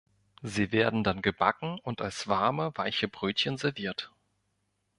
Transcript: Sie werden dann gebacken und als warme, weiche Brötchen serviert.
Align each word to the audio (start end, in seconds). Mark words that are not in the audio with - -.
Sie 0.41 0.71
werden 0.71 1.03
dann 1.03 1.21
gebacken 1.21 1.77
und 1.83 2.01
als 2.01 2.27
warme, 2.27 2.71
weiche 2.75 3.07
Brötchen 3.07 3.57
serviert. 3.57 4.11